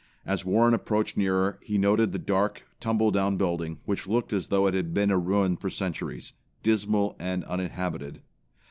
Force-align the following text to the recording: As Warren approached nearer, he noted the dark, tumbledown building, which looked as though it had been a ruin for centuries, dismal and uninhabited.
As 0.25 0.43
Warren 0.43 0.73
approached 0.73 1.15
nearer, 1.15 1.59
he 1.61 1.77
noted 1.77 2.11
the 2.11 2.17
dark, 2.17 2.63
tumbledown 2.79 3.37
building, 3.37 3.81
which 3.85 4.07
looked 4.07 4.33
as 4.33 4.47
though 4.47 4.65
it 4.65 4.73
had 4.73 4.95
been 4.95 5.11
a 5.11 5.17
ruin 5.19 5.55
for 5.55 5.69
centuries, 5.69 6.33
dismal 6.63 7.15
and 7.19 7.43
uninhabited. 7.43 8.23